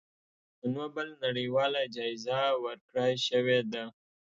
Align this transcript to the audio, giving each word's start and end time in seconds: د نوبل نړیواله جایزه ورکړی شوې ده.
د 0.59 0.61
نوبل 0.75 1.07
نړیواله 1.25 1.81
جایزه 1.95 2.39
ورکړی 2.65 3.13
شوې 3.27 3.59
ده. 3.71 3.83